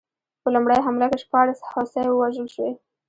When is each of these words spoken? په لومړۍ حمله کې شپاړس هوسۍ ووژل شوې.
په 0.41 0.47
لومړۍ 0.55 0.79
حمله 0.85 1.05
کې 1.11 1.17
شپاړس 1.23 1.59
هوسۍ 1.71 2.05
ووژل 2.09 2.47
شوې. 2.55 2.71